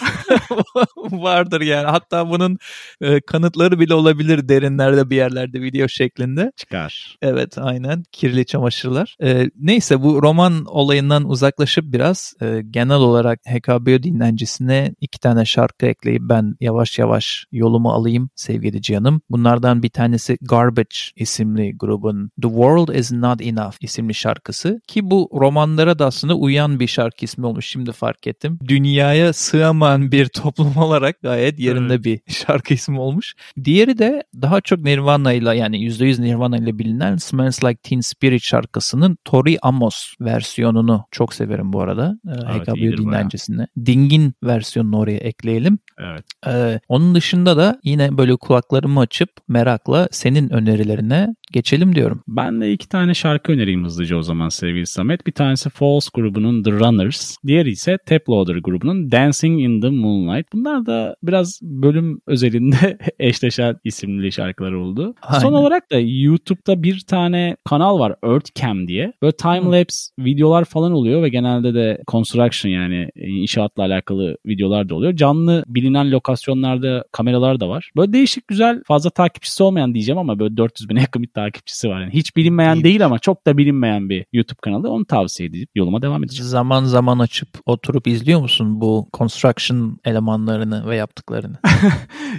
vardır 0.96 1.60
yani. 1.60 1.86
Hatta 1.86 2.30
bunun 2.30 2.58
e, 3.00 3.20
kanıtları 3.20 3.80
bile 3.80 3.94
olabilir 3.94 4.48
derinlerde 4.48 5.10
bir 5.10 5.16
yerlerde 5.16 5.60
video 5.60 5.88
şeklinde. 5.88 6.52
Çıkar. 6.56 7.16
Evet 7.22 7.58
aynen 7.58 8.02
kirli 8.12 8.46
çamaşırlar. 8.46 9.16
Ee, 9.22 9.50
neyse 9.56 10.02
bu 10.02 10.22
roman 10.22 10.64
olayından 10.64 11.28
uzaklaşıp 11.30 11.84
biraz 11.84 12.34
e, 12.42 12.62
genel 12.70 12.96
olarak 12.96 13.40
HKBO 13.46 14.02
dinlencisine 14.02 14.94
iki 15.00 15.20
tane 15.20 15.44
şarkı 15.44 15.86
ekleyip 15.86 16.22
ben 16.22 16.54
yavaş 16.60 16.98
yavaş 16.98 17.44
yolumu 17.52 17.92
alayım 17.92 18.30
sevgili 18.34 18.82
canım. 19.10 19.22
Bunlardan 19.30 19.82
bir 19.82 19.88
tanesi 19.88 20.38
Garbage 20.42 20.96
isimli 21.16 21.76
grubun 21.76 22.30
The 22.42 22.48
World 22.48 22.94
Is 22.94 23.12
Not 23.12 23.42
Enough 23.42 23.74
isimli 23.80 24.14
şarkısı 24.14 24.80
ki 24.86 25.10
bu 25.10 25.30
romanlara 25.32 25.98
da 25.98 26.06
aslında 26.06 26.34
uyan 26.34 26.80
bir 26.80 26.86
şarkı 26.86 27.24
ismi 27.24 27.46
olmuş 27.46 27.66
şimdi 27.66 27.92
fark 27.92 28.26
ettim. 28.26 28.58
Dünyaya 28.68 29.32
sığamayan 29.32 30.12
bir 30.12 30.26
toplum 30.34 30.76
olarak 30.76 31.22
gayet 31.22 31.58
yerinde 31.58 32.04
bir 32.04 32.20
şarkı 32.28 32.74
ismi 32.74 33.00
olmuş. 33.00 33.34
Diğeri 33.64 33.98
de 33.98 34.22
daha 34.42 34.60
çok 34.60 34.78
Nirvana 34.78 35.32
ile 35.32 35.56
yani 35.56 35.76
%100 35.88 36.22
Nirvana 36.22 36.56
ile 36.56 36.78
bilinen 36.78 37.16
Smells 37.16 37.64
Like 37.64 37.80
Teen 37.82 38.00
Spirit 38.00 38.42
şarkısının 38.42 39.18
Tori 39.24 39.58
Amos 39.62 40.14
versiyonunu 40.20 41.04
çok 41.10 41.34
severim 41.34 41.72
bu 41.72 41.80
arada. 41.80 42.18
Ee, 42.28 42.30
Evet, 42.30 42.68
bayağı. 42.68 42.96
dinlencisine. 42.96 43.66
Dingin 43.86 44.34
versiyonunu 44.42 44.98
oraya 44.98 45.18
ekleyelim. 45.18 45.78
Evet. 45.98 46.24
Ee, 46.46 46.80
onun 46.88 47.14
dışında 47.14 47.56
da 47.56 47.80
yine 47.84 48.18
böyle 48.18 48.36
kulaklarımı 48.36 48.99
açıp 49.00 49.30
merakla 49.48 50.08
senin 50.10 50.50
önerilerine 50.50 51.34
geçelim 51.50 51.94
diyorum. 51.94 52.22
Ben 52.28 52.60
de 52.60 52.72
iki 52.72 52.88
tane 52.88 53.14
şarkı 53.14 53.52
önereyim 53.52 53.84
hızlıca 53.84 54.16
o 54.16 54.22
zaman 54.22 54.48
sevgili 54.48 54.86
Samet. 54.86 55.26
Bir 55.26 55.32
tanesi 55.32 55.70
Falls 55.70 56.08
grubunun 56.08 56.62
The 56.62 56.70
Runners. 56.70 57.36
Diğeri 57.46 57.70
ise 57.70 57.98
Taploader 58.06 58.56
grubunun 58.56 59.10
Dancing 59.10 59.62
in 59.62 59.80
the 59.80 59.88
Moonlight. 59.88 60.46
Bunlar 60.52 60.86
da 60.86 61.16
biraz 61.22 61.60
bölüm 61.62 62.20
özelinde 62.26 62.98
eşleşen 63.18 63.76
isimli 63.84 64.32
şarkılar 64.32 64.72
oldu. 64.72 65.14
Aynen. 65.22 65.40
Son 65.40 65.52
olarak 65.52 65.90
da 65.92 65.98
YouTube'da 66.00 66.82
bir 66.82 67.00
tane 67.00 67.56
kanal 67.64 67.98
var 67.98 68.14
Earthcam 68.22 68.88
diye. 68.88 69.12
Böyle 69.22 69.36
time 69.36 69.78
lapse 69.78 70.10
videolar 70.18 70.64
falan 70.64 70.92
oluyor 70.92 71.22
ve 71.22 71.28
genelde 71.28 71.74
de 71.74 72.02
construction 72.08 72.72
yani 72.72 73.08
inşaatla 73.16 73.82
alakalı 73.82 74.36
videolar 74.46 74.88
da 74.88 74.94
oluyor. 74.94 75.16
Canlı 75.16 75.64
bilinen 75.66 76.10
lokasyonlarda 76.10 77.04
kameralar 77.12 77.60
da 77.60 77.68
var. 77.68 77.90
Böyle 77.96 78.12
değişik 78.12 78.48
güzel 78.48 78.82
fazla 78.86 79.10
takipçisi 79.10 79.62
olmayan 79.62 79.94
diyeceğim 79.94 80.18
ama 80.18 80.38
böyle 80.38 80.56
400 80.56 80.88
bine 80.88 81.00
yakın 81.00 81.22
bir 81.22 81.28
takipçisi 81.44 81.88
var. 81.88 82.00
Yani 82.00 82.12
hiç 82.12 82.36
bilinmeyen 82.36 82.74
Değil. 82.74 82.84
değil 82.84 83.04
ama 83.04 83.18
çok 83.18 83.46
da 83.46 83.58
bilinmeyen 83.58 84.08
bir 84.08 84.24
YouTube 84.32 84.58
kanalı. 84.62 84.90
Onu 84.90 85.04
tavsiye 85.04 85.48
edip 85.48 85.68
yoluma 85.74 86.02
devam 86.02 86.24
edeceğim. 86.24 86.48
Zaman 86.50 86.84
zaman 86.84 87.18
açıp 87.18 87.48
oturup 87.66 88.06
izliyor 88.06 88.40
musun 88.40 88.80
bu 88.80 89.08
construction 89.18 89.98
elemanlarını 90.04 90.88
ve 90.88 90.96
yaptıklarını? 90.96 91.58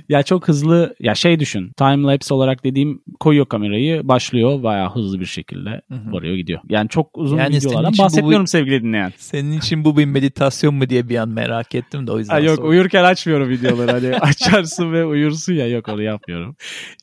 Ya 0.09 0.23
çok 0.23 0.47
hızlı 0.47 0.95
ya 0.99 1.15
şey 1.15 1.39
düşün. 1.39 1.71
Time 1.77 2.03
lapse 2.13 2.33
olarak 2.33 2.63
dediğim 2.63 3.01
koyuyor 3.19 3.45
kamerayı 3.45 4.07
başlıyor 4.07 4.63
bayağı 4.63 4.89
hızlı 4.95 5.19
bir 5.19 5.25
şekilde 5.25 5.69
Hı 5.69 5.95
hı. 5.95 6.11
varıyor 6.13 6.35
gidiyor. 6.35 6.59
Yani 6.69 6.89
çok 6.89 7.17
uzun 7.17 7.37
Yani 7.37 7.55
videolardan 7.55 7.89
için 7.91 7.99
bu- 8.03 8.05
bahsetmiyorum 8.05 8.47
sevgili 8.47 8.83
dinleyen. 8.83 9.13
Senin 9.17 9.51
için 9.57 9.85
bu 9.85 9.97
bir 9.97 10.05
meditasyon 10.05 10.75
mu 10.75 10.89
diye 10.89 11.09
bir 11.09 11.15
an 11.15 11.29
merak 11.29 11.75
ettim 11.75 12.07
de 12.07 12.11
o 12.11 12.17
yüzden 12.19 12.33
Ha, 12.33 12.39
yok 12.39 12.55
sordum. 12.55 12.69
uyurken 12.69 13.03
açmıyorum 13.03 13.49
videoları 13.49 13.91
hani 13.91 14.15
açarsın 14.19 14.93
ve 14.93 15.05
uyursun 15.05 15.53
ya 15.53 15.67
yok 15.67 15.89
onu 15.89 16.01
yapmıyorum. 16.01 16.55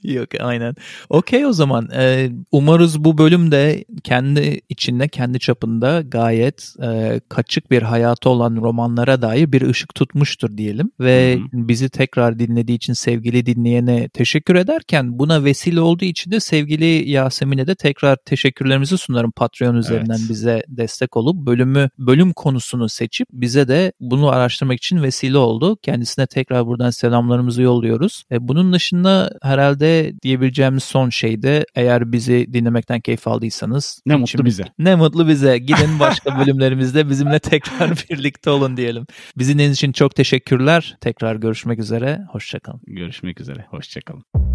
Yok 0.03 0.29
aynen. 0.41 0.75
Okey 1.09 1.47
o 1.47 1.53
zaman. 1.53 1.88
Ee, 1.95 2.31
umarız 2.53 3.05
bu 3.05 3.19
bölüm 3.19 3.53
de 3.53 3.85
kendi 4.05 4.61
içinde, 4.69 5.09
kendi 5.09 5.39
çapında 5.39 6.01
gayet 6.01 6.75
e, 6.83 7.21
kaçık 7.29 7.71
bir 7.71 7.83
hayatı 7.83 8.31
olan 8.31 8.57
romanlara 8.57 9.23
dair 9.23 9.53
bir 9.53 9.63
ışık 9.63 9.95
tutmuştur 9.95 10.57
diyelim. 10.57 10.91
Ve 11.01 11.37
Hı 11.37 11.41
hı. 11.41 11.69
bizi 11.69 11.89
tekrar 11.89 12.39
dinlediği 12.39 12.77
için 12.77 12.93
sevgili 12.93 13.47
dinleyene 13.47 14.09
teşekkür 14.09 14.55
ederken 14.55 15.19
buna 15.19 15.45
vesile 15.45 15.81
olduğu 15.81 16.05
için 16.05 16.31
de 16.31 16.41
sevgili 16.41 17.11
Yasemin'e 17.11 17.67
de 17.67 17.75
tekrar 17.75 18.17
teşekkürlerimizi 18.17 18.99
sunarım 18.99 19.31
Patreon 19.31 19.75
üzerinden 19.75 20.19
Evet. 20.19 20.31
bize 20.31 20.63
destek 20.69 21.17
olup 21.17 21.47
bölümü 21.47 21.91
bölüm 21.99 22.33
konusunu 22.33 22.89
seçip 22.89 23.29
bize 23.33 23.69
de 23.69 23.93
bunu 24.01 24.29
araştırmak 24.29 24.77
için 24.77 25.03
vesile 25.03 25.39
oldu. 25.39 25.77
Kendisine 25.83 26.27
tekrar 26.27 26.67
buradan 26.67 26.91
selamlarımızı 26.91 27.63
yolluyoruz. 27.63 28.25
E, 28.33 28.49
bunun 28.49 28.73
dışında 28.73 29.39
herhalde 29.43 30.15
diyebileceğimiz 30.23 30.85
son 30.85 31.11
şey 31.11 31.43
de 31.43 31.67
eğer 31.79 32.13
bizi 32.13 32.47
dinlemekten 32.53 33.01
keyif 33.01 33.29
aldıysanız 33.29 34.03
Ne 34.07 34.17
mutlu 34.17 34.45
bize. 34.45 34.65
Ne 34.79 34.95
mutlu 34.95 35.29
bize. 35.29 35.59
Gidin 35.59 36.01
başka 36.01 36.39
bölümlerimizde 36.39 37.09
bizimle 37.09 37.39
tekrar 37.39 37.91
birlikte 38.11 38.51
olun 38.51 38.77
diyelim. 38.77 39.07
Bizi 39.39 39.53
dinlediğiniz 39.53 39.77
için 39.77 39.93
çok 39.93 40.15
teşekkürler. 40.15 40.97
Tekrar 41.01 41.37
görüşmek 41.37 41.79
üzere. 41.79 42.21
Hoşçakalın. 42.31 42.81
Görüşmek 42.87 43.41
üzere. 43.41 43.67
Hoşçakalın. 43.71 44.48